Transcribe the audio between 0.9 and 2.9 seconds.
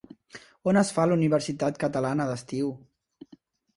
fa la Universitat Catalana d'Estiu?